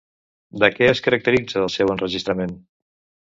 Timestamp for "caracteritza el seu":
1.07-1.93